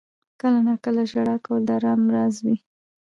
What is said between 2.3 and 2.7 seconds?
وي.